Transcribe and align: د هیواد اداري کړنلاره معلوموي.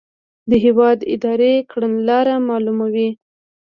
د 0.49 0.51
هیواد 0.65 0.97
اداري 1.13 1.53
کړنلاره 1.71 2.35
معلوموي. 2.47 3.09